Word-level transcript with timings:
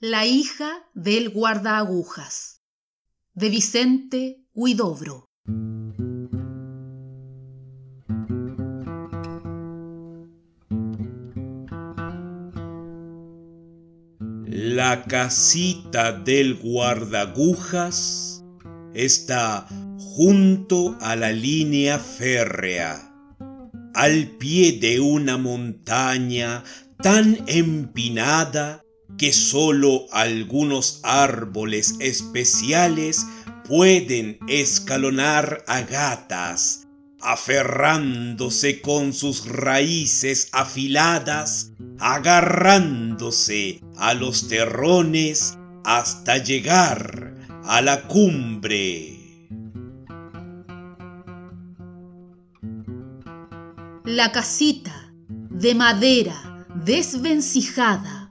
La 0.00 0.26
hija 0.26 0.90
del 0.92 1.30
guardaagujas 1.30 2.62
de 3.32 3.48
Vicente 3.48 4.44
Huidobro. 4.52 5.30
La 14.46 15.04
casita 15.04 16.12
del 16.12 16.56
guardagujas 16.56 18.44
está 18.94 19.68
junto 19.96 20.98
a 21.00 21.14
la 21.14 21.30
línea 21.30 22.00
férrea, 22.00 23.14
al 23.94 24.26
pie 24.38 24.78
de 24.80 24.98
una 24.98 25.38
montaña 25.38 26.64
tan 27.00 27.38
empinada 27.46 28.83
que 29.18 29.32
solo 29.32 30.06
algunos 30.12 31.00
árboles 31.02 31.94
especiales 32.00 33.26
pueden 33.66 34.38
escalonar 34.48 35.64
a 35.66 35.82
gatas, 35.82 36.86
aferrándose 37.20 38.80
con 38.80 39.12
sus 39.12 39.46
raíces 39.46 40.48
afiladas, 40.52 41.72
agarrándose 41.98 43.80
a 43.96 44.14
los 44.14 44.48
terrones 44.48 45.56
hasta 45.84 46.38
llegar 46.38 47.34
a 47.64 47.80
la 47.80 48.02
cumbre. 48.02 49.14
La 54.04 54.32
casita 54.32 55.12
de 55.28 55.74
madera 55.74 56.66
desvencijada 56.84 58.23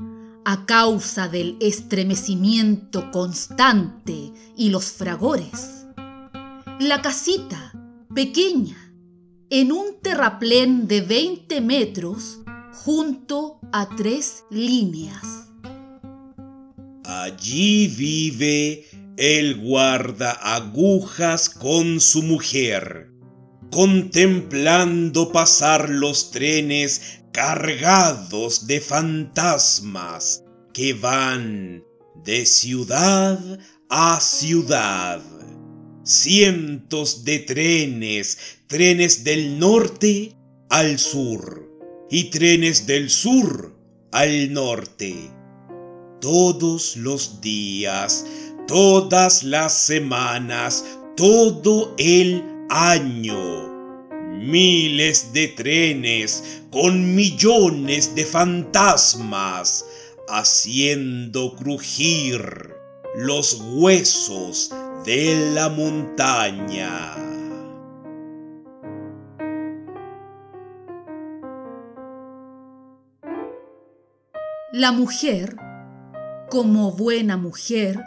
a 0.46 0.66
causa 0.66 1.28
del 1.28 1.58
estremecimiento 1.60 3.12
constante 3.12 4.32
y 4.58 4.70
los 4.70 4.92
fragores. 4.92 5.86
La 6.80 7.02
casita, 7.02 7.74
pequeña, 8.14 8.94
en 9.50 9.72
un 9.72 10.02
terraplén 10.02 10.88
de 10.88 11.02
20 11.02 11.62
metros 11.62 12.40
junto 12.74 13.60
a 13.72 13.88
tres 13.96 14.44
líneas. 14.50 15.24
Allí 17.06 17.88
vive 17.88 18.86
el 19.18 19.62
guarda 19.62 20.32
agujas 20.32 21.50
con 21.50 22.02
su 22.02 22.24
mujer, 22.24 23.12
contemplando 23.72 25.32
pasar 25.32 25.90
los 25.90 26.32
trenes 26.32 27.23
cargados 27.34 28.68
de 28.68 28.80
fantasmas 28.80 30.44
que 30.72 30.94
van 30.94 31.84
de 32.24 32.46
ciudad 32.46 33.40
a 33.90 34.20
ciudad. 34.22 35.22
Cientos 36.06 37.24
de 37.24 37.40
trenes, 37.40 38.38
trenes 38.68 39.24
del 39.24 39.58
norte 39.58 40.36
al 40.70 41.00
sur 41.00 41.70
y 42.10 42.26
trenes 42.26 42.86
del 42.86 43.10
sur 43.10 43.76
al 44.12 44.54
norte. 44.54 45.32
Todos 46.22 46.96
los 46.98 47.42
días, 47.42 48.26
todas 48.68 49.44
las 49.44 49.74
semanas, 49.74 50.86
todo 51.16 51.96
el 51.98 52.44
año 52.70 53.73
miles 54.44 55.34
de 55.34 55.48
trenes 55.50 56.62
con 56.72 57.16
millones 57.16 58.16
de 58.16 58.26
fantasmas 58.26 59.86
haciendo 60.28 61.56
crujir 61.56 62.74
los 63.16 63.62
huesos 63.74 64.72
de 65.06 65.52
la 65.54 65.70
montaña. 65.70 67.16
La 74.72 74.92
mujer, 74.92 75.56
como 76.50 76.92
buena 76.92 77.38
mujer, 77.38 78.04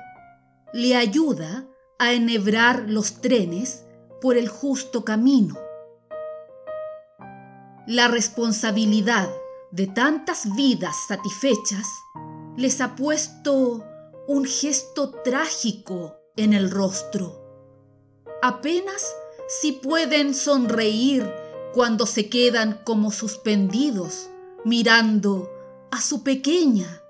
le 0.72 0.97
ayuda 0.97 1.66
a 1.99 2.12
enhebrar 2.12 2.87
los 2.88 3.21
trenes 3.21 3.84
por 4.21 4.37
el 4.37 4.49
justo 4.49 5.05
camino 5.05 5.66
la 7.87 8.09
responsabilidad 8.09 9.29
de 9.71 9.87
tantas 9.87 10.55
vidas 10.57 10.97
satisfechas 11.07 11.87
les 12.57 12.81
ha 12.81 12.97
puesto 12.97 13.85
un 14.27 14.45
gesto 14.45 15.11
trágico 15.25 16.17
en 16.37 16.53
el 16.53 16.71
rostro. 16.71 17.43
Apenas 18.43 19.15
si 19.49 19.73
pueden 19.73 20.35
sonreír 20.35 21.33
cuando 21.73 22.07
se 22.07 22.29
quedan 22.29 22.81
como 22.85 23.13
suspendidos 23.13 24.31
mirando 24.65 25.49
a 25.93 26.01
su 26.01 26.25
pequeña, 26.25 27.01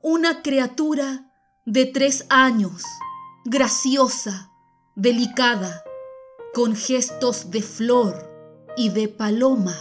una 0.00 0.40
criatura 0.42 1.30
de 1.66 1.84
tres 1.84 2.24
años, 2.30 2.82
graciosa, 3.44 4.50
delicada, 4.94 5.84
con 6.54 6.74
gestos 6.74 7.50
de 7.50 7.60
flor 7.60 8.32
y 8.78 8.88
de 8.88 9.08
paloma. 9.08 9.76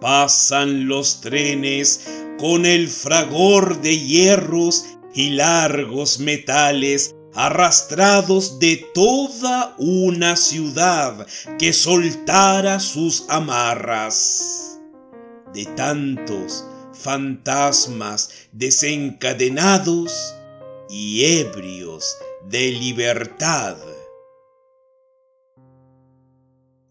Pasan 0.00 0.86
los 0.88 1.20
trenes 1.20 2.06
con 2.38 2.64
el 2.64 2.88
fragor 2.88 3.80
de 3.82 3.98
hierros 3.98 4.86
y 5.14 5.30
largos 5.30 6.20
metales 6.20 7.14
arrastrados 7.34 8.58
de 8.58 8.84
toda 8.94 9.74
una 9.78 10.36
ciudad 10.36 11.26
que 11.58 11.72
soltara 11.72 12.80
sus 12.80 13.24
amarras. 13.28 14.78
De 15.52 15.64
tantos 15.66 16.64
fantasmas 16.92 18.48
desencadenados 18.52 20.34
y 20.88 21.24
ebrios 21.24 22.16
de 22.48 22.72
libertad. 22.72 23.76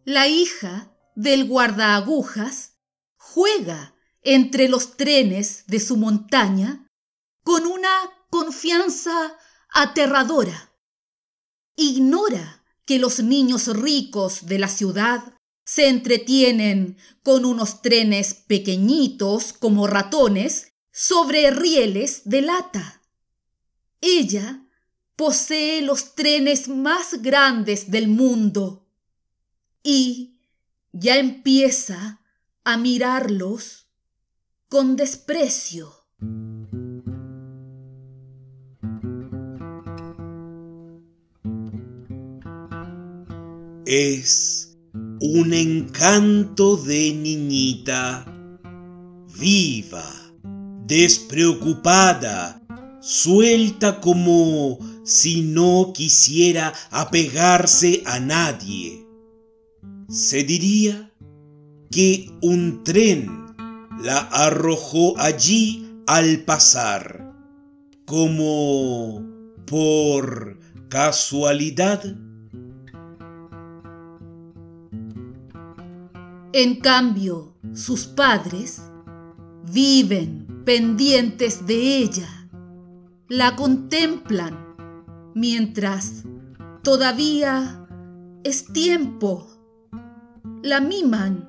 La 0.06 0.28
hija 0.28 0.92
del 1.16 1.48
guardaagujas 1.48 2.79
juega 3.40 3.96
entre 4.22 4.68
los 4.68 4.98
trenes 4.98 5.64
de 5.68 5.80
su 5.80 5.96
montaña 5.96 6.86
con 7.42 7.66
una 7.66 7.90
confianza 8.30 9.38
aterradora. 9.70 10.74
Ignora 11.78 12.66
que 12.84 13.00
los 13.00 13.22
niños 13.22 13.68
ricos 13.68 14.48
de 14.48 14.60
la 14.60 14.68
ciudad 14.68 15.36
se 15.64 15.88
entretienen 15.88 16.98
con 17.24 17.46
unos 17.46 17.82
trenes 17.82 18.34
pequeñitos 18.34 19.54
como 19.54 19.88
ratones 19.88 20.74
sobre 20.92 21.50
rieles 21.50 22.24
de 22.26 22.42
lata. 22.42 23.02
Ella 24.02 24.68
posee 25.16 25.82
los 25.82 26.14
trenes 26.14 26.68
más 26.68 27.22
grandes 27.22 27.90
del 27.90 28.10
mundo 28.10 28.86
y 29.82 30.42
ya 30.92 31.16
empieza 31.16 32.19
a 32.72 32.78
mirarlos 32.78 33.88
con 34.68 34.96
desprecio. 34.96 35.92
Es 43.88 44.78
un 45.20 45.52
encanto 45.54 46.78
de 46.78 47.12
niñita, 47.12 48.26
viva, 49.40 50.06
despreocupada, 50.86 52.62
suelta 53.02 54.00
como 54.00 54.78
si 55.04 55.42
no 55.42 55.92
quisiera 55.92 56.72
apegarse 56.92 58.04
a 58.06 58.20
nadie. 58.20 59.08
Se 60.08 60.44
diría 60.44 61.09
que 61.92 62.32
un 62.42 62.84
tren 62.84 63.46
la 64.04 64.20
arrojó 64.32 65.18
allí 65.18 66.04
al 66.08 66.40
pasar, 66.46 67.34
como 68.06 69.24
por 69.66 70.60
casualidad. 70.90 72.04
En 76.54 76.80
cambio, 76.80 77.54
sus 77.74 78.06
padres 78.06 78.82
viven 79.72 80.64
pendientes 80.66 81.68
de 81.68 81.98
ella, 81.98 82.50
la 83.28 83.56
contemplan 83.56 84.76
mientras 85.36 86.24
todavía 86.82 87.86
es 88.44 88.66
tiempo 88.74 89.48
la 90.62 90.82
miman, 90.82 91.49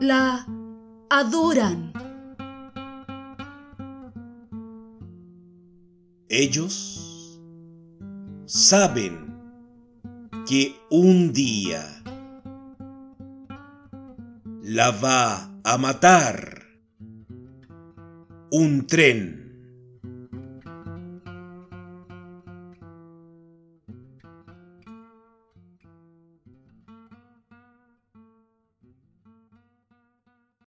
la 0.00 0.46
adoran. 1.10 1.92
Ellos 6.28 7.40
saben 8.46 9.34
que 10.46 10.76
un 10.90 11.32
día 11.32 11.82
la 14.62 14.90
va 14.90 15.50
a 15.64 15.78
matar 15.78 16.62
un 18.50 18.86
tren. 18.86 19.45